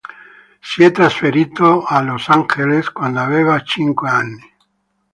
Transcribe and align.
Si 0.63 0.81
è 0.83 0.89
trasferito 0.89 1.83
a 1.83 2.01
Los 2.01 2.27
Angeles 2.29 2.91
quando 2.91 3.19
aveva 3.19 3.61
cinque 3.61 4.09
anni. 4.09 4.53